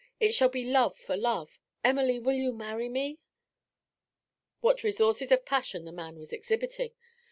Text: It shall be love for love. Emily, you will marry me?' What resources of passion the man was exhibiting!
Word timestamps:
It 0.19 0.33
shall 0.33 0.49
be 0.49 0.63
love 0.65 0.97
for 0.97 1.15
love. 1.15 1.59
Emily, 1.83 2.15
you 2.15 2.21
will 2.23 2.53
marry 2.57 2.89
me?' 2.89 3.19
What 4.59 4.81
resources 4.83 5.31
of 5.31 5.45
passion 5.45 5.85
the 5.85 5.91
man 5.91 6.17
was 6.17 6.33
exhibiting! 6.33 6.93